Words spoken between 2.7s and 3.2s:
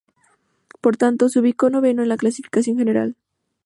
general.